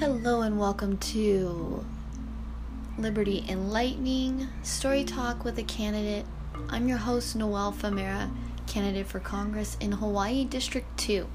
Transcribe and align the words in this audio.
Hello 0.00 0.40
and 0.40 0.58
welcome 0.58 0.96
to 0.98 1.84
Liberty 2.98 3.44
Enlightening 3.48 4.48
Story 4.64 5.04
Talk 5.04 5.44
with 5.44 5.58
a 5.58 5.62
Candidate. 5.62 6.24
I'm 6.70 6.88
your 6.88 6.98
host, 6.98 7.36
Noelle 7.36 7.72
Famera, 7.72 8.30
candidate 8.66 9.06
for 9.06 9.20
Congress 9.20 9.76
in 9.78 9.92
Hawaii 9.92 10.44
District 10.44 10.88
2. 10.98 11.28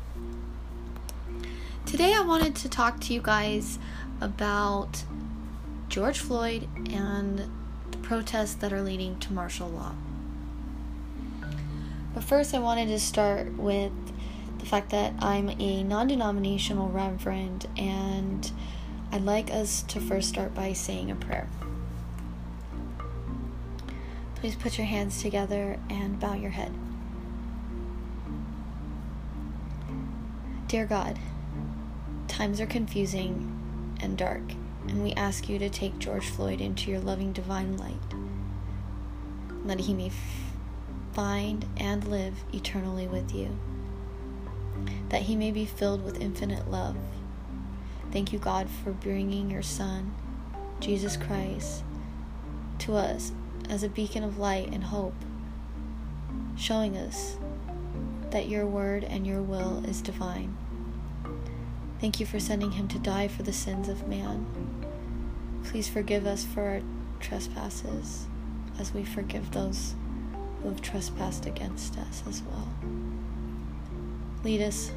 Today 1.85 2.13
I 2.13 2.21
wanted 2.21 2.55
to 2.57 2.67
talk 2.67 2.99
to 3.01 3.13
you 3.13 3.21
guys 3.21 3.79
about 4.19 5.05
George 5.87 6.19
Floyd 6.19 6.67
and 6.91 7.49
the 7.91 7.97
protests 7.99 8.55
that 8.55 8.73
are 8.73 8.81
leading 8.81 9.17
to 9.19 9.31
martial 9.31 9.69
law. 9.69 9.93
But 12.15 12.23
first, 12.23 12.55
I 12.55 12.59
wanted 12.59 12.87
to 12.87 12.99
start 12.99 13.51
with 13.57 13.91
the 14.59 14.65
fact 14.65 14.89
that 14.91 15.13
I'm 15.19 15.49
a 15.49 15.83
non 15.83 16.07
denominational 16.07 16.87
reverend, 16.87 17.67
and 17.75 18.49
I'd 19.11 19.23
like 19.25 19.51
us 19.51 19.83
to 19.83 19.99
first 19.99 20.29
start 20.29 20.55
by 20.55 20.71
saying 20.71 21.11
a 21.11 21.15
prayer. 21.15 21.49
Please 24.35 24.55
put 24.55 24.77
your 24.77 24.87
hands 24.87 25.21
together 25.21 25.77
and 25.89 26.17
bow 26.17 26.35
your 26.35 26.51
head. 26.51 26.71
Dear 30.69 30.85
God, 30.85 31.19
times 32.29 32.61
are 32.61 32.65
confusing 32.65 33.97
and 34.01 34.17
dark, 34.17 34.53
and 34.87 35.03
we 35.03 35.11
ask 35.13 35.49
you 35.49 35.59
to 35.59 35.69
take 35.69 35.99
George 35.99 36.29
Floyd 36.29 36.61
into 36.61 36.89
your 36.89 37.01
loving 37.01 37.33
divine 37.33 37.75
light, 37.75 37.99
that 39.65 39.81
he 39.81 39.93
may 39.93 40.09
find 41.15 41.65
and 41.77 42.07
live 42.07 42.35
eternally 42.53 43.07
with 43.07 43.33
you 43.33 43.57
that 45.09 45.23
he 45.23 45.35
may 45.35 45.51
be 45.51 45.65
filled 45.65 46.03
with 46.03 46.19
infinite 46.21 46.69
love. 46.69 46.97
Thank 48.11 48.33
you, 48.33 48.39
God, 48.39 48.67
for 48.69 48.91
bringing 48.91 49.49
your 49.49 49.61
Son, 49.61 50.13
Jesus 50.79 51.17
Christ, 51.17 51.83
to 52.79 52.95
us 52.95 53.31
as 53.69 53.83
a 53.83 53.89
beacon 53.89 54.23
of 54.23 54.37
light 54.37 54.67
and 54.73 54.83
hope, 54.83 55.15
showing 56.57 56.97
us 56.97 57.37
that 58.31 58.49
your 58.49 58.65
word 58.65 59.03
and 59.03 59.25
your 59.25 59.41
will 59.41 59.83
is 59.85 60.01
divine. 60.01 60.57
Thank 62.01 62.19
you 62.19 62.25
for 62.25 62.39
sending 62.39 62.71
him 62.71 62.87
to 62.89 62.99
die 62.99 63.27
for 63.27 63.43
the 63.43 63.53
sins 63.53 63.87
of 63.87 64.07
man. 64.07 64.45
Please 65.63 65.87
forgive 65.87 66.27
us 66.27 66.43
for 66.43 66.61
our 66.61 66.81
trespasses 67.19 68.27
as 68.77 68.93
we 68.93 69.03
forgive 69.03 69.51
those 69.51 69.95
who 70.65 70.71
have 70.71 70.81
trespassed 70.81 71.45
against 71.45 71.95
us 71.99 72.23
as 72.27 72.41
well. 72.41 72.67
Lead 74.43 74.63
us 74.63 74.91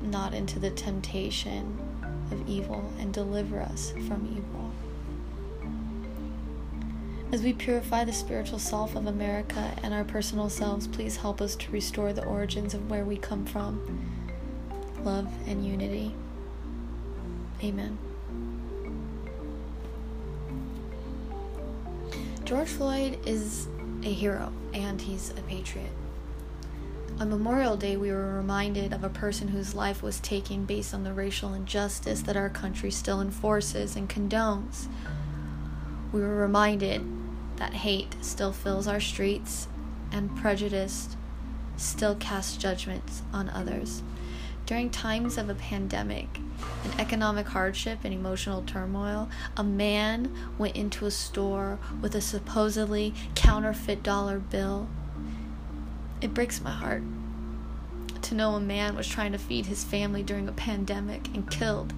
not 0.00 0.32
into 0.32 0.58
the 0.58 0.70
temptation 0.70 1.78
of 2.30 2.48
evil 2.48 2.90
and 2.98 3.12
deliver 3.12 3.60
us 3.60 3.92
from 4.08 4.26
evil. 4.34 4.72
As 7.32 7.42
we 7.42 7.52
purify 7.52 8.04
the 8.04 8.14
spiritual 8.14 8.58
self 8.58 8.96
of 8.96 9.06
America 9.06 9.76
and 9.82 9.92
our 9.92 10.04
personal 10.04 10.48
selves, 10.48 10.86
please 10.86 11.18
help 11.18 11.42
us 11.42 11.54
to 11.56 11.70
restore 11.70 12.14
the 12.14 12.24
origins 12.24 12.72
of 12.72 12.88
where 12.88 13.04
we 13.04 13.18
come 13.18 13.44
from 13.44 13.78
love 15.04 15.28
and 15.46 15.66
unity. 15.66 16.14
Amen. 17.62 17.98
George 22.44 22.68
Floyd 22.68 23.18
is 23.26 23.68
a 24.04 24.12
hero 24.12 24.52
and 24.72 25.00
he's 25.00 25.30
a 25.30 25.42
patriot. 25.42 25.92
On 27.18 27.28
Memorial 27.28 27.76
Day, 27.76 27.96
we 27.96 28.10
were 28.10 28.34
reminded 28.34 28.94
of 28.94 29.04
a 29.04 29.10
person 29.10 29.48
whose 29.48 29.74
life 29.74 30.02
was 30.02 30.20
taken 30.20 30.64
based 30.64 30.94
on 30.94 31.04
the 31.04 31.12
racial 31.12 31.52
injustice 31.52 32.22
that 32.22 32.36
our 32.36 32.48
country 32.48 32.90
still 32.90 33.20
enforces 33.20 33.94
and 33.94 34.08
condones. 34.08 34.86
We 36.12 36.20
were 36.20 36.36
reminded 36.36 37.06
that 37.56 37.74
hate 37.74 38.16
still 38.22 38.52
fills 38.52 38.88
our 38.88 39.00
streets 39.00 39.68
and 40.10 40.34
prejudice 40.34 41.16
still 41.76 42.14
casts 42.14 42.56
judgments 42.56 43.22
on 43.32 43.50
others. 43.50 44.02
During 44.70 44.90
times 44.90 45.36
of 45.36 45.50
a 45.50 45.54
pandemic, 45.56 46.28
an 46.84 47.00
economic 47.00 47.48
hardship, 47.48 48.04
and 48.04 48.14
emotional 48.14 48.62
turmoil, 48.62 49.28
a 49.56 49.64
man 49.64 50.32
went 50.58 50.76
into 50.76 51.06
a 51.06 51.10
store 51.10 51.80
with 52.00 52.14
a 52.14 52.20
supposedly 52.20 53.12
counterfeit 53.34 54.04
dollar 54.04 54.38
bill 54.38 54.86
it 56.20 56.32
breaks 56.32 56.60
my 56.60 56.70
heart 56.70 57.02
to 58.22 58.36
know 58.36 58.54
a 58.54 58.60
man 58.60 58.94
was 58.94 59.08
trying 59.08 59.32
to 59.32 59.38
feed 59.38 59.66
his 59.66 59.82
family 59.82 60.22
during 60.22 60.46
a 60.46 60.52
pandemic 60.52 61.26
and 61.34 61.50
killed 61.50 61.92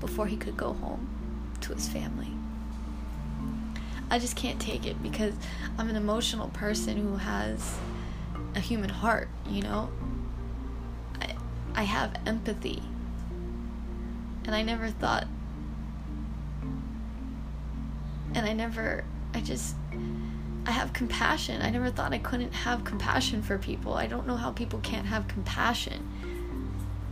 before 0.00 0.26
he 0.26 0.36
could 0.36 0.56
go 0.56 0.72
home 0.72 1.08
to 1.60 1.72
his 1.72 1.86
family. 1.86 2.32
I 4.10 4.18
just 4.18 4.34
can't 4.34 4.58
take 4.58 4.84
it 4.84 5.00
because 5.04 5.34
I'm 5.78 5.88
an 5.88 5.94
emotional 5.94 6.48
person 6.48 6.96
who 6.96 7.14
has 7.14 7.78
a 8.56 8.60
human 8.60 8.90
heart, 8.90 9.28
you 9.48 9.62
know? 9.62 9.88
I, 11.74 11.82
have 11.82 12.14
empathy. 12.26 12.82
And 14.44 14.54
I 14.54 14.62
never 14.62 14.88
thought, 14.88 15.26
and 18.34 18.46
I 18.46 18.52
never, 18.52 19.04
I 19.34 19.40
just, 19.40 19.74
I 20.66 20.70
have 20.70 20.92
compassion. 20.92 21.62
I 21.62 21.70
never 21.70 21.90
thought 21.90 22.12
I 22.12 22.18
couldn't 22.18 22.52
have 22.52 22.84
compassion 22.84 23.42
for 23.42 23.58
people. 23.58 23.94
I 23.94 24.06
don't 24.06 24.26
know 24.26 24.36
how 24.36 24.52
people 24.52 24.80
can't 24.80 25.06
have 25.06 25.28
compassion. 25.28 26.06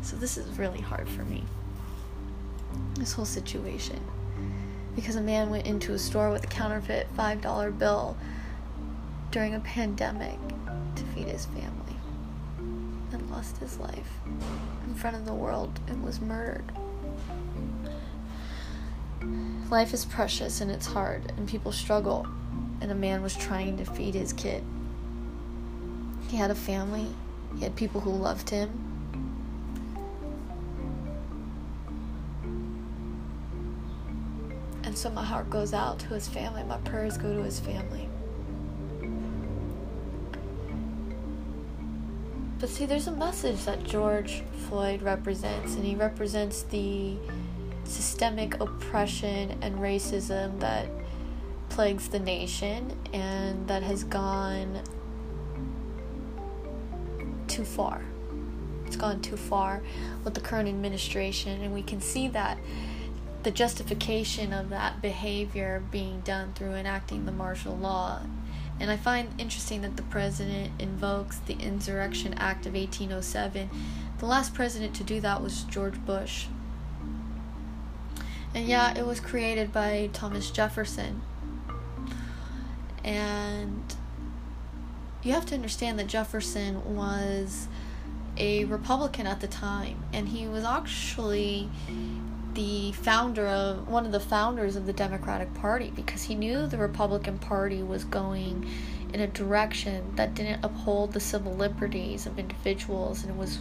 So 0.02 0.16
this 0.16 0.36
is 0.36 0.58
really 0.58 0.80
hard 0.80 1.08
for 1.08 1.24
me. 1.24 1.44
This 2.94 3.12
whole 3.12 3.24
situation. 3.24 4.00
Because 4.94 5.16
a 5.16 5.20
man 5.20 5.50
went 5.50 5.66
into 5.66 5.92
a 5.92 5.98
store 5.98 6.30
with 6.30 6.44
a 6.44 6.46
counterfeit 6.46 7.08
$5 7.16 7.78
bill 7.78 8.16
during 9.30 9.54
a 9.54 9.60
pandemic 9.60 10.38
to 10.94 11.02
feed 11.14 11.26
his 11.26 11.46
family 11.46 11.95
lost 13.36 13.58
his 13.58 13.78
life 13.78 14.08
in 14.86 14.94
front 14.94 15.14
of 15.14 15.26
the 15.26 15.34
world 15.34 15.78
and 15.88 16.02
was 16.02 16.22
murdered. 16.22 16.64
Life 19.70 19.92
is 19.92 20.06
precious 20.06 20.62
and 20.62 20.70
it's 20.70 20.86
hard, 20.86 21.34
and 21.36 21.46
people 21.46 21.70
struggle 21.70 22.26
and 22.80 22.90
a 22.90 22.94
man 22.94 23.22
was 23.22 23.36
trying 23.36 23.76
to 23.76 23.84
feed 23.84 24.14
his 24.14 24.32
kid. 24.32 24.64
He 26.28 26.38
had 26.38 26.50
a 26.50 26.54
family, 26.54 27.08
he 27.56 27.62
had 27.62 27.76
people 27.76 28.00
who 28.00 28.10
loved 28.10 28.48
him. 28.48 28.70
And 34.82 34.96
so 34.96 35.10
my 35.10 35.24
heart 35.24 35.50
goes 35.50 35.74
out 35.74 35.98
to 35.98 36.06
his 36.06 36.26
family, 36.26 36.62
my 36.62 36.78
prayers 36.78 37.18
go 37.18 37.34
to 37.34 37.42
his 37.42 37.60
family. 37.60 38.08
But 42.58 42.70
see, 42.70 42.86
there's 42.86 43.06
a 43.06 43.12
message 43.12 43.64
that 43.66 43.84
George 43.84 44.42
Floyd 44.68 45.02
represents, 45.02 45.74
and 45.74 45.84
he 45.84 45.94
represents 45.94 46.62
the 46.62 47.16
systemic 47.84 48.58
oppression 48.60 49.58
and 49.60 49.76
racism 49.76 50.58
that 50.60 50.88
plagues 51.68 52.08
the 52.08 52.18
nation 52.18 52.96
and 53.12 53.68
that 53.68 53.82
has 53.82 54.04
gone 54.04 54.80
too 57.46 57.64
far. 57.64 58.02
It's 58.86 58.96
gone 58.96 59.20
too 59.20 59.36
far 59.36 59.82
with 60.24 60.34
the 60.34 60.40
current 60.40 60.68
administration, 60.68 61.60
and 61.60 61.74
we 61.74 61.82
can 61.82 62.00
see 62.00 62.28
that 62.28 62.58
the 63.42 63.50
justification 63.50 64.52
of 64.52 64.70
that 64.70 65.02
behavior 65.02 65.82
being 65.90 66.20
done 66.20 66.52
through 66.54 66.72
enacting 66.72 67.26
the 67.26 67.32
martial 67.32 67.76
law. 67.76 68.22
And 68.78 68.90
I 68.90 68.96
find 68.96 69.28
interesting 69.40 69.82
that 69.82 69.96
the 69.96 70.02
president 70.02 70.72
invokes 70.80 71.38
the 71.38 71.54
Insurrection 71.54 72.34
Act 72.34 72.66
of 72.66 72.74
1807. 72.74 73.70
The 74.18 74.26
last 74.26 74.54
president 74.54 74.94
to 74.96 75.04
do 75.04 75.20
that 75.20 75.42
was 75.42 75.62
George 75.64 75.98
Bush. 76.04 76.46
And 78.54 78.66
yeah, 78.66 78.96
it 78.96 79.06
was 79.06 79.20
created 79.20 79.72
by 79.72 80.10
Thomas 80.12 80.50
Jefferson. 80.50 81.22
And 83.04 83.94
you 85.22 85.32
have 85.32 85.46
to 85.46 85.54
understand 85.54 85.98
that 85.98 86.06
Jefferson 86.06 86.94
was 86.96 87.68
a 88.36 88.64
Republican 88.64 89.26
at 89.26 89.40
the 89.40 89.46
time, 89.46 90.02
and 90.12 90.28
he 90.28 90.46
was 90.46 90.64
actually 90.64 91.68
the 92.56 92.90
founder 92.92 93.46
of 93.46 93.86
one 93.86 94.06
of 94.06 94.12
the 94.12 94.20
founders 94.20 94.76
of 94.76 94.86
the 94.86 94.92
Democratic 94.92 95.52
Party 95.54 95.92
because 95.94 96.22
he 96.22 96.34
knew 96.34 96.66
the 96.66 96.78
Republican 96.78 97.38
Party 97.38 97.82
was 97.82 98.02
going 98.04 98.68
in 99.12 99.20
a 99.20 99.26
direction 99.26 100.16
that 100.16 100.34
didn't 100.34 100.64
uphold 100.64 101.12
the 101.12 101.20
civil 101.20 101.54
liberties 101.54 102.24
of 102.24 102.38
individuals 102.38 103.24
and 103.24 103.38
was 103.38 103.60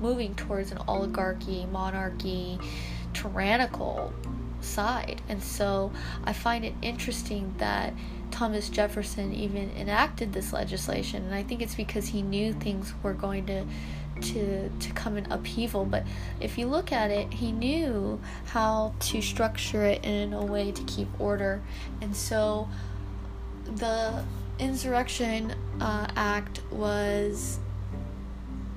moving 0.00 0.34
towards 0.34 0.72
an 0.72 0.78
oligarchy, 0.88 1.66
monarchy, 1.66 2.58
tyrannical 3.14 4.12
side. 4.60 5.22
And 5.28 5.40
so 5.40 5.92
I 6.24 6.32
find 6.32 6.64
it 6.64 6.74
interesting 6.82 7.54
that 7.58 7.94
Thomas 8.32 8.68
Jefferson 8.68 9.32
even 9.32 9.70
enacted 9.76 10.32
this 10.32 10.52
legislation, 10.52 11.24
and 11.24 11.34
I 11.34 11.44
think 11.44 11.62
it's 11.62 11.76
because 11.76 12.08
he 12.08 12.22
knew 12.22 12.52
things 12.52 12.92
were 13.04 13.12
going 13.12 13.46
to 13.46 13.64
to 14.22 14.68
to 14.68 14.92
come 14.92 15.16
in 15.16 15.30
upheaval. 15.30 15.84
But 15.84 16.04
if 16.40 16.58
you 16.58 16.66
look 16.66 16.92
at 16.92 17.10
it, 17.10 17.32
he 17.32 17.52
knew 17.52 18.20
how 18.46 18.94
to 19.00 19.20
structure 19.20 19.84
it 19.84 20.04
in 20.04 20.32
a 20.32 20.44
way 20.44 20.72
to 20.72 20.82
keep 20.84 21.08
order, 21.20 21.60
and 22.00 22.16
so 22.16 22.68
the 23.66 24.24
Insurrection 24.58 25.54
uh, 25.80 26.06
Act 26.14 26.60
was 26.70 27.58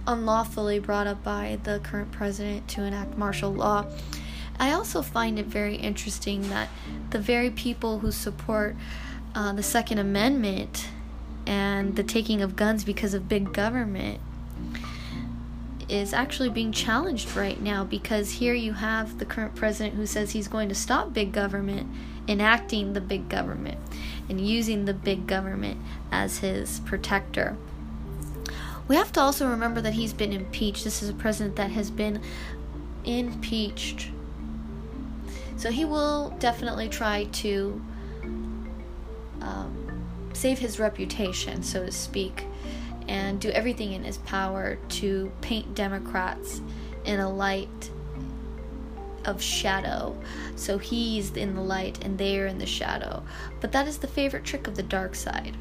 unlawfully 0.08 0.80
brought 0.80 1.08
up 1.08 1.24
by 1.24 1.60
the 1.64 1.80
current 1.84 2.12
president 2.12 2.68
to 2.70 2.84
enact 2.84 3.18
martial 3.18 3.52
law. 3.52 3.86
I 4.60 4.72
also 4.72 5.02
find 5.02 5.38
it 5.38 5.48
very 5.48 5.76
interesting 5.76 6.50
that 6.50 6.70
the 7.10 7.20
very 7.20 7.50
people 7.50 8.00
who 8.00 8.12
support 8.12 8.76
uh, 9.34 9.52
the 9.54 9.64
Second 9.64 9.98
Amendment 9.98 10.88
and 11.46 11.96
the 11.96 12.04
taking 12.04 12.42
of 12.42 12.56
guns 12.56 12.84
because 12.84 13.14
of 13.14 13.28
big 13.28 13.54
government 13.54 14.22
is 15.88 16.14
actually 16.14 16.50
being 16.50 16.72
challenged 16.72 17.36
right 17.36 17.62
now 17.62 17.84
because 17.84 18.32
here 18.32 18.54
you 18.54 18.74
have 18.74 19.20
the 19.20 19.26
current 19.26 19.56
president 19.56 19.96
who 19.96 20.06
says 20.06 20.32
he's 20.32 20.48
going 20.48 20.70
to 20.70 20.76
stop 20.76 21.14
big 21.14 21.32
government 21.32 21.90
enacting 22.28 22.94
the 22.94 23.02
big 23.02 23.30
government 23.30 23.78
and 24.30 24.42
using 24.42 24.86
the 24.86 24.94
big 24.94 25.28
government 25.28 25.80
as 26.12 26.40
his 26.40 26.80
protector. 26.82 27.56
We 28.88 28.96
have 28.96 29.12
to 29.14 29.22
also 29.22 29.50
remember 29.50 29.82
that 29.82 29.94
he's 29.94 30.14
been 30.14 30.34
impeached. 30.34 30.84
This 30.84 31.02
is 31.02 31.10
a 31.10 31.14
president 31.14 31.56
that 31.56 31.72
has 31.72 31.90
been 31.90 32.22
impeached. 33.04 34.10
So 35.58 35.72
he 35.72 35.86
will 35.86 36.36
definitely 36.40 36.90
try 36.90 37.26
to 37.26 37.82
um, 39.42 40.06
save 40.34 40.60
his 40.60 40.80
reputation, 40.80 41.64
so 41.64 41.86
to 41.86 41.92
speak, 41.92 42.46
and 43.08 43.40
do 43.40 43.50
everything 43.50 43.94
in 43.94 44.04
his 44.04 44.18
power 44.20 44.78
to 44.90 45.32
paint 45.42 45.76
Democrats 45.76 46.62
in 47.04 47.20
a 47.20 47.30
light 47.30 47.92
of 49.26 49.42
shadow. 49.42 50.16
So 50.56 50.78
he's 50.78 51.32
in 51.32 51.56
the 51.56 51.62
light 51.62 52.04
and 52.04 52.18
they're 52.18 52.48
in 52.48 52.58
the 52.58 52.66
shadow. 52.66 53.24
But 53.60 53.72
that 53.72 53.88
is 53.88 53.98
the 53.98 54.08
favorite 54.08 54.44
trick 54.44 54.68
of 54.68 54.76
the 54.76 54.84
dark 54.84 55.16
side 55.16 55.58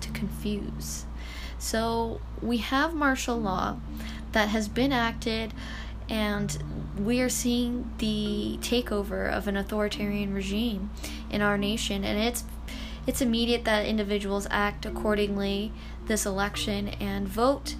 to 0.00 0.10
confuse. 0.10 1.04
So 1.58 2.20
we 2.40 2.58
have 2.58 2.94
martial 2.94 3.36
law 3.36 3.76
that 4.32 4.48
has 4.48 4.68
been 4.68 4.92
acted, 4.92 5.52
and 6.08 6.56
we 6.98 7.20
are 7.20 7.28
seeing 7.28 7.90
the 7.98 8.58
takeover 8.60 9.30
of 9.30 9.48
an 9.48 9.56
authoritarian 9.56 10.32
regime 10.32 10.90
in 11.30 11.42
our 11.42 11.58
nation, 11.58 12.04
and 12.04 12.18
it's 12.18 12.44
it's 13.06 13.22
immediate 13.22 13.64
that 13.64 13.86
individuals 13.86 14.46
act 14.50 14.84
accordingly 14.84 15.72
this 16.08 16.26
election 16.26 16.88
and 17.00 17.28
vote 17.28 17.76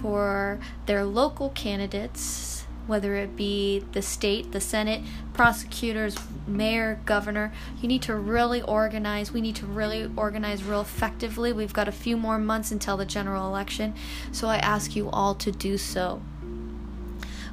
for 0.00 0.58
their 0.86 1.04
local 1.04 1.50
candidates 1.50 2.52
whether 2.86 3.14
it 3.14 3.36
be 3.36 3.80
the 3.92 4.02
state, 4.02 4.52
the 4.52 4.60
Senate, 4.60 5.02
prosecutors, 5.32 6.16
mayor, 6.46 7.00
governor. 7.04 7.52
You 7.80 7.88
need 7.88 8.02
to 8.02 8.16
really 8.16 8.60
organize. 8.62 9.32
We 9.32 9.40
need 9.40 9.56
to 9.56 9.66
really 9.66 10.10
organize 10.16 10.64
real 10.64 10.80
effectively. 10.80 11.52
We've 11.52 11.72
got 11.72 11.88
a 11.88 11.92
few 11.92 12.16
more 12.16 12.38
months 12.38 12.72
until 12.72 12.96
the 12.96 13.06
general 13.06 13.46
election, 13.46 13.94
so 14.32 14.48
I 14.48 14.56
ask 14.56 14.96
you 14.96 15.08
all 15.10 15.34
to 15.36 15.52
do 15.52 15.78
so. 15.78 16.22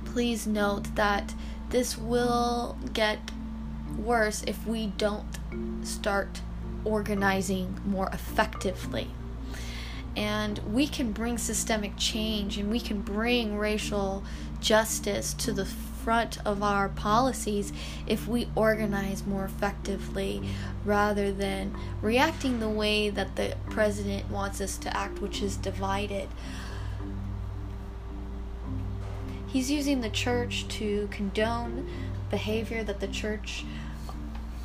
Please 0.06 0.48
note 0.48 0.96
that 0.96 1.36
this 1.70 1.98
will 1.98 2.78
get 2.94 3.20
worse 3.98 4.44
if 4.48 4.66
we 4.66 4.88
don't 4.98 5.38
start 5.84 6.42
organizing 6.84 7.80
more 7.86 8.10
effectively 8.12 9.10
and 10.16 10.60
we 10.74 10.88
can 10.88 11.12
bring 11.12 11.38
systemic 11.38 11.96
change 11.98 12.58
and 12.58 12.70
we 12.70 12.80
can 12.80 13.02
bring 13.02 13.58
racial 13.58 14.24
justice 14.60 15.34
to 15.34 15.52
the 15.52 15.66
front 15.66 16.38
of 16.46 16.64
our 16.64 16.90
policies 16.90 17.72
if 18.08 18.28
we 18.28 18.48
organize 18.56 19.26
more 19.26 19.46
effectively 19.46 20.42
rather 20.86 21.32
than 21.32 21.76
reacting 22.02 22.60
the 22.60 22.70
way 22.70 23.10
that 23.10 23.36
the 23.36 23.56
president 23.70 24.30
wants 24.32 24.62
us 24.62 24.78
to 24.78 24.96
act, 24.96 25.22
which 25.22 25.42
is 25.42 25.56
divided. 25.58 26.28
He's 29.48 29.70
using 29.70 30.02
the 30.02 30.10
church 30.10 30.68
to 30.70 31.08
condone 31.12 31.90
behavior 32.30 32.84
that 32.84 33.00
the 33.00 33.08
church 33.08 33.66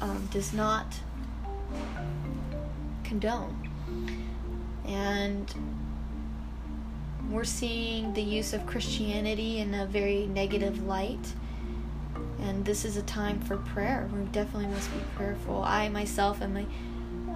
um, 0.01 0.29
does 0.31 0.53
not 0.53 0.95
condone. 3.03 3.71
And 4.87 5.53
we're 7.31 7.45
seeing 7.45 8.13
the 8.13 8.23
use 8.23 8.53
of 8.53 8.67
Christianity 8.67 9.59
in 9.59 9.75
a 9.75 9.87
very 9.87 10.27
negative 10.27 10.85
light. 10.87 11.33
And 12.41 12.65
this 12.65 12.85
is 12.85 12.97
a 12.97 13.03
time 13.03 13.41
for 13.41 13.57
prayer. 13.57 14.09
We 14.13 14.25
definitely 14.27 14.69
must 14.69 14.93
be 14.93 15.01
prayerful. 15.17 15.63
I 15.63 15.89
myself 15.89 16.43
am 16.43 16.57
a 16.57 16.67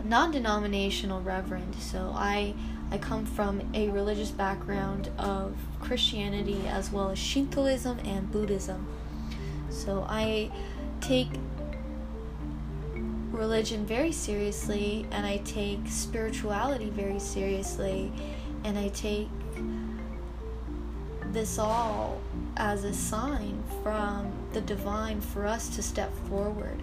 non 0.05 0.31
denominational 0.31 1.23
reverend, 1.23 1.75
so 1.77 2.12
I, 2.15 2.55
I 2.91 2.99
come 2.99 3.27
from 3.27 3.62
a 3.75 3.89
religious 3.89 4.31
background 4.31 5.11
of 5.19 5.56
Christianity 5.81 6.62
as 6.67 6.91
well 6.91 7.11
as 7.11 7.19
Shintoism 7.19 7.99
and 8.00 8.31
Buddhism. 8.31 8.87
So 9.71 10.06
I 10.09 10.50
take 11.00 11.29
religion 13.38 13.87
very 13.87 14.11
seriously 14.11 15.06
and 15.12 15.25
I 15.25 15.37
take 15.38 15.79
spirituality 15.87 16.90
very 16.90 17.20
seriously 17.20 18.11
and 18.64 18.76
I 18.76 18.88
take 18.88 19.29
this 21.32 21.58
all 21.58 22.20
as 22.56 22.82
a 22.82 22.93
sign 22.93 23.62
from 23.82 24.32
the 24.52 24.61
divine 24.61 25.20
for 25.20 25.46
us 25.46 25.69
to 25.76 25.82
step 25.82 26.12
forward. 26.29 26.82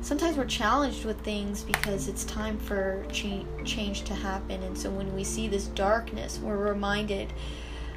Sometimes 0.00 0.38
we're 0.38 0.46
challenged 0.46 1.04
with 1.04 1.20
things 1.20 1.62
because 1.62 2.08
it's 2.08 2.24
time 2.24 2.58
for 2.58 3.04
cha- 3.12 3.44
change 3.64 4.04
to 4.04 4.14
happen, 4.14 4.62
and 4.62 4.78
so 4.78 4.88
when 4.90 5.14
we 5.14 5.24
see 5.24 5.48
this 5.48 5.66
darkness, 5.66 6.38
we're 6.38 6.56
reminded 6.56 7.32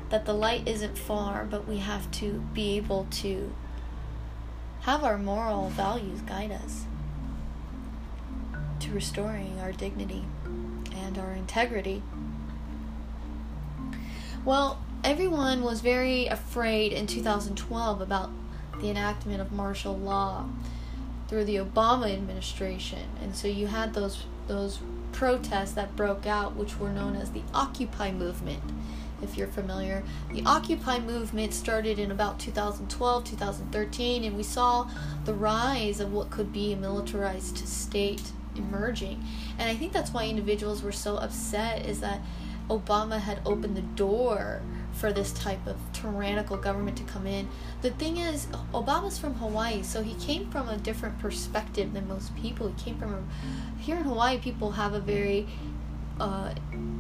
that 0.10 0.26
the 0.26 0.34
light 0.34 0.68
isn't 0.68 0.98
far, 0.98 1.46
but 1.46 1.68
we 1.68 1.78
have 1.78 2.10
to 2.12 2.44
be 2.54 2.76
able 2.76 3.06
to 3.12 3.54
have 4.82 5.04
our 5.04 5.18
moral 5.18 5.70
values 5.70 6.22
guide 6.22 6.52
us 6.52 6.86
to 8.80 8.92
restoring 8.92 9.60
our 9.60 9.72
dignity 9.72 10.26
and 10.96 11.18
our 11.18 11.34
integrity. 11.34 12.02
Well, 14.46 14.80
everyone 15.04 15.64
was 15.64 15.82
very 15.82 16.28
afraid 16.28 16.94
in 16.94 17.08
2012 17.08 18.02
about 18.02 18.30
the 18.80 18.90
enactment 18.90 19.42
of 19.42 19.52
martial 19.52 19.98
law 19.98 20.48
through 21.28 21.46
the 21.46 21.58
Obama 21.58 22.14
administration. 22.14 23.10
And 23.22 23.36
so 23.36 23.48
you 23.48 23.68
had 23.68 23.94
those 23.94 24.24
those 24.48 24.80
protests 25.12 25.74
that 25.74 25.96
broke 25.96 26.26
out 26.26 26.56
which 26.56 26.80
were 26.80 26.90
known 26.90 27.16
as 27.16 27.32
the 27.32 27.42
Occupy 27.54 28.12
movement. 28.12 28.64
If 29.22 29.36
you're 29.36 29.48
familiar, 29.48 30.04
the 30.32 30.44
Occupy 30.46 31.00
movement 31.00 31.54
started 31.54 31.98
in 31.98 32.12
about 32.12 32.40
2012, 32.40 33.24
2013 33.24 34.24
and 34.24 34.38
we 34.38 34.44
saw 34.44 34.90
the 35.26 35.34
rise 35.34 36.00
of 36.00 36.14
what 36.14 36.30
could 36.30 36.54
be 36.54 36.72
a 36.72 36.78
militarized 36.78 37.68
state 37.68 38.32
emerging. 38.58 39.24
And 39.58 39.70
I 39.70 39.76
think 39.76 39.94
that's 39.94 40.12
why 40.12 40.26
individuals 40.26 40.84
were 40.84 40.92
so 40.92 41.18
upset 41.18 41.86
is 41.86 42.00
that 42.02 42.22
Obama 42.70 43.20
had 43.20 43.40
opened 43.46 43.78
the 43.78 43.82
door 43.82 44.62
for 44.94 45.14
this 45.14 45.32
type 45.32 45.66
of 45.68 45.78
tyrannical 45.94 46.58
government 46.58 46.98
to 46.98 47.04
come 47.04 47.28
in. 47.28 47.48
The 47.82 47.92
thing 47.92 48.18
is, 48.18 48.48
Obama's 48.74 49.18
from 49.18 49.36
Hawaii, 49.36 49.84
so 49.84 50.02
he 50.02 50.16
came 50.16 50.50
from 50.50 50.68
a 50.68 50.78
different 50.78 51.20
perspective 51.20 51.94
than 51.94 52.08
most 52.08 52.36
people. 52.36 52.68
He 52.70 52.84
came 52.84 52.98
from 52.98 53.14
a, 53.14 53.82
here 53.82 53.98
in 53.98 54.04
Hawaii, 54.04 54.40
people 54.40 54.72
have 54.72 54.94
a 54.94 55.00
very, 55.00 55.48
uh, 56.20 56.54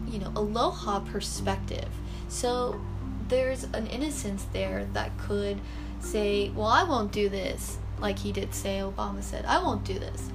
you 0.08 0.20
know, 0.20 0.32
aloha 0.36 1.00
perspective. 1.00 1.90
So 2.30 2.80
there's 3.28 3.64
an 3.64 3.88
innocence 3.88 4.46
there 4.54 4.88
that 4.94 5.18
could 5.18 5.60
say, 6.00 6.50
well, 6.50 6.68
I 6.68 6.84
won't 6.84 7.12
do 7.12 7.30
this, 7.30 7.78
like 8.00 8.20
he 8.20 8.32
did 8.32 8.54
say, 8.54 8.80
Obama 8.80 9.24
said, 9.24 9.46
I 9.46 9.62
won't 9.62 9.84
do 9.84 9.98
this. 9.98 10.30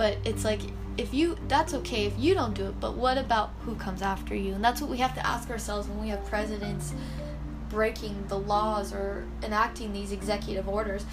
But 0.00 0.16
it's 0.24 0.46
like, 0.46 0.62
if 0.96 1.12
you 1.12 1.36
that's 1.46 1.74
okay 1.74 2.06
if 2.06 2.18
you 2.18 2.32
don't 2.32 2.54
do 2.54 2.66
it 2.66 2.80
but 2.80 2.94
what 2.96 3.18
about 3.18 3.50
who 3.66 3.74
comes 3.74 4.00
after 4.00 4.34
you? 4.34 4.54
And 4.54 4.64
that's 4.64 4.80
what 4.80 4.88
we 4.88 4.96
have 4.96 5.14
to 5.14 5.26
ask 5.26 5.50
ourselves 5.50 5.88
when 5.88 6.00
we 6.00 6.08
have 6.08 6.24
presidents 6.24 6.94
breaking 7.68 8.24
the 8.28 8.38
laws 8.38 8.94
or 8.94 9.26
enacting 9.42 9.92
these 9.92 10.10
executive 10.10 10.66
orders. 10.70 11.04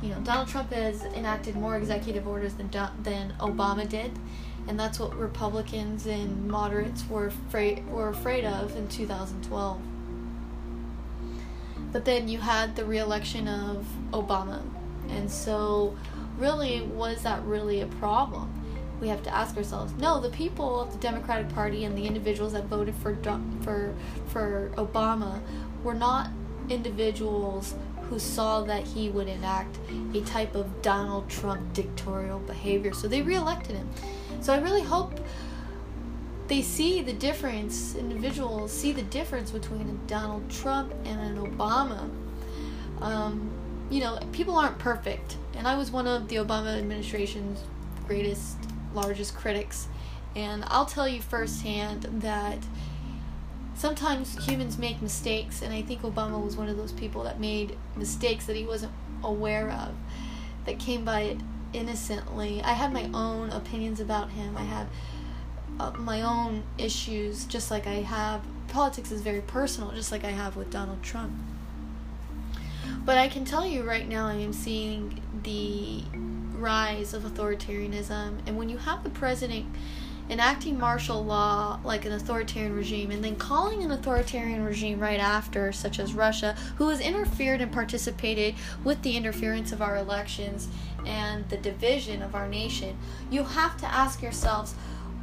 You 0.00 0.10
know 0.10 0.20
Donald 0.20 0.46
Trump 0.46 0.72
has 0.72 1.02
enacted 1.06 1.56
more 1.56 1.76
executive 1.76 2.28
orders 2.28 2.54
than 2.54 2.70
than 3.02 3.34
Obama 3.40 3.88
did 3.88 4.12
and 4.68 4.78
that's 4.78 5.00
what 5.00 5.12
Republicans 5.18 6.06
and 6.06 6.46
moderates 6.46 7.04
were 7.08 7.26
afraid 7.26 7.84
were 7.88 8.10
afraid 8.10 8.44
of 8.44 8.76
in 8.76 8.86
2012 8.86 9.80
but 11.90 12.04
then 12.04 12.28
you 12.28 12.38
had 12.38 12.76
the 12.76 12.84
reelection 12.84 13.48
of 13.48 13.84
Obama 14.12 14.62
and 15.08 15.28
so 15.28 15.96
really 16.40 16.82
was 16.82 17.22
that 17.22 17.42
really 17.44 17.82
a 17.82 17.86
problem? 17.86 18.52
We 19.00 19.08
have 19.08 19.22
to 19.22 19.34
ask 19.34 19.56
ourselves. 19.56 19.92
No 19.94 20.20
the 20.20 20.30
people 20.30 20.80
of 20.80 20.92
the 20.92 20.98
democratic 20.98 21.48
party 21.50 21.84
and 21.84 21.96
the 21.96 22.06
individuals 22.06 22.52
that 22.54 22.64
voted 22.64 22.94
for 22.96 23.16
for 23.62 23.94
for 24.26 24.70
obama 24.76 25.40
were 25.84 25.94
not 25.94 26.30
individuals 26.68 27.74
who 28.08 28.18
saw 28.18 28.62
that 28.62 28.86
he 28.86 29.08
would 29.08 29.28
enact 29.28 29.78
a 30.14 30.20
type 30.22 30.54
of 30.54 30.82
donald 30.82 31.28
trump 31.28 31.72
dictatorial 31.72 32.40
behavior. 32.40 32.92
So 32.92 33.08
they 33.08 33.22
reelected 33.22 33.76
him. 33.76 33.88
So 34.40 34.52
i 34.52 34.58
really 34.58 34.82
hope 34.82 35.20
they 36.48 36.62
see 36.62 37.00
the 37.00 37.12
difference 37.12 37.94
individuals 37.94 38.72
see 38.72 38.92
the 38.92 39.02
difference 39.02 39.52
between 39.52 39.88
a 39.88 40.08
donald 40.08 40.50
trump 40.50 40.92
and 41.04 41.20
an 41.20 41.36
obama. 41.38 42.10
Um, 43.00 43.50
you 43.90 44.00
know 44.00 44.18
people 44.32 44.56
aren't 44.56 44.78
perfect 44.78 45.36
and 45.56 45.66
i 45.66 45.76
was 45.76 45.90
one 45.90 46.06
of 46.06 46.28
the 46.28 46.36
obama 46.36 46.78
administration's 46.78 47.64
greatest 48.06 48.56
largest 48.94 49.36
critics. 49.36 49.88
And 50.34 50.64
I'll 50.68 50.86
tell 50.86 51.08
you 51.08 51.20
firsthand 51.20 52.02
that 52.22 52.58
sometimes 53.74 54.46
humans 54.46 54.78
make 54.78 55.02
mistakes, 55.02 55.62
and 55.62 55.72
I 55.72 55.82
think 55.82 56.02
Obama 56.02 56.42
was 56.42 56.56
one 56.56 56.68
of 56.68 56.76
those 56.76 56.92
people 56.92 57.24
that 57.24 57.40
made 57.40 57.76
mistakes 57.96 58.46
that 58.46 58.56
he 58.56 58.64
wasn't 58.64 58.92
aware 59.22 59.70
of, 59.70 59.94
that 60.66 60.78
came 60.78 61.04
by 61.04 61.22
it 61.22 61.38
innocently. 61.72 62.62
I 62.62 62.72
have 62.72 62.92
my 62.92 63.08
own 63.14 63.50
opinions 63.50 64.00
about 64.00 64.30
him. 64.30 64.56
I 64.56 64.64
have 64.64 64.88
uh, 65.78 65.90
my 65.92 66.22
own 66.22 66.62
issues, 66.78 67.44
just 67.44 67.70
like 67.70 67.86
I 67.86 68.02
have. 68.02 68.42
Politics 68.68 69.10
is 69.10 69.20
very 69.20 69.40
personal, 69.40 69.90
just 69.92 70.12
like 70.12 70.24
I 70.24 70.30
have 70.30 70.56
with 70.56 70.70
Donald 70.70 71.02
Trump. 71.02 71.32
But 73.04 73.18
I 73.18 73.28
can 73.28 73.44
tell 73.44 73.66
you 73.66 73.82
right 73.82 74.08
now, 74.08 74.26
I 74.26 74.34
am 74.34 74.52
seeing 74.52 75.20
the 75.42 76.02
rise 76.58 77.14
of 77.14 77.22
authoritarianism. 77.22 78.46
And 78.46 78.56
when 78.56 78.68
you 78.68 78.78
have 78.78 79.02
the 79.02 79.10
president 79.10 79.66
enacting 80.28 80.78
martial 80.78 81.24
law 81.24 81.80
like 81.82 82.04
an 82.04 82.12
authoritarian 82.12 82.74
regime 82.74 83.10
and 83.10 83.24
then 83.24 83.34
calling 83.34 83.82
an 83.82 83.90
authoritarian 83.90 84.64
regime 84.64 85.00
right 85.00 85.18
after, 85.18 85.72
such 85.72 85.98
as 85.98 86.14
Russia, 86.14 86.54
who 86.76 86.88
has 86.88 87.00
interfered 87.00 87.60
and 87.60 87.72
participated 87.72 88.54
with 88.84 89.02
the 89.02 89.16
interference 89.16 89.72
of 89.72 89.82
our 89.82 89.96
elections 89.96 90.68
and 91.04 91.48
the 91.48 91.56
division 91.56 92.22
of 92.22 92.34
our 92.34 92.48
nation, 92.48 92.96
you 93.30 93.42
have 93.42 93.76
to 93.78 93.86
ask 93.86 94.22
yourselves, 94.22 94.74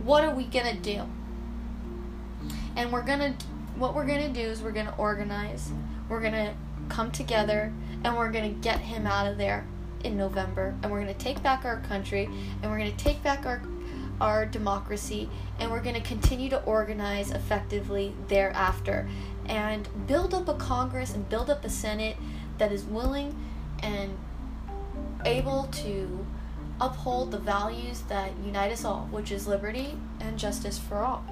what 0.03 0.23
are 0.23 0.33
we 0.33 0.43
going 0.43 0.75
to 0.75 0.81
do? 0.81 1.03
And 2.75 2.91
we're 2.91 3.03
going 3.03 3.19
to 3.19 3.45
what 3.77 3.93
we're 3.93 4.05
going 4.05 4.33
to 4.33 4.41
do 4.41 4.47
is 4.49 4.61
we're 4.61 4.71
going 4.71 4.87
to 4.87 4.95
organize. 4.95 5.71
We're 6.09 6.19
going 6.19 6.33
to 6.33 6.53
come 6.89 7.11
together 7.11 7.73
and 8.03 8.15
we're 8.15 8.31
going 8.31 8.53
to 8.53 8.61
get 8.61 8.79
him 8.79 9.07
out 9.07 9.27
of 9.27 9.37
there 9.37 9.65
in 10.03 10.17
November, 10.17 10.75
and 10.81 10.91
we're 10.91 11.01
going 11.01 11.13
to 11.13 11.19
take 11.19 11.41
back 11.41 11.65
our 11.65 11.81
country, 11.81 12.25
and 12.61 12.71
we're 12.71 12.77
going 12.77 12.91
to 12.91 13.03
take 13.03 13.21
back 13.23 13.45
our 13.45 13.61
our 14.19 14.47
democracy, 14.47 15.29
and 15.59 15.69
we're 15.69 15.81
going 15.81 15.93
to 15.93 16.01
continue 16.01 16.49
to 16.49 16.63
organize 16.63 17.29
effectively 17.29 18.15
thereafter, 18.27 19.07
and 19.45 19.87
build 20.07 20.33
up 20.33 20.47
a 20.47 20.55
Congress 20.55 21.13
and 21.13 21.29
build 21.29 21.51
up 21.51 21.63
a 21.63 21.69
Senate 21.69 22.17
that 22.57 22.71
is 22.71 22.83
willing 22.83 23.35
and 23.83 24.17
able 25.25 25.65
to 25.65 26.25
uphold 26.81 27.31
the 27.31 27.37
values 27.37 28.01
that 28.07 28.31
unite 28.43 28.71
us 28.71 28.83
all, 28.83 29.07
which 29.11 29.31
is 29.31 29.47
liberty 29.47 29.97
and 30.19 30.39
justice 30.39 30.79
for 30.79 30.97
all. 30.97 31.23